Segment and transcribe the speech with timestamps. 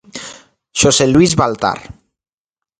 [0.79, 1.79] Xosé Luís Baltar.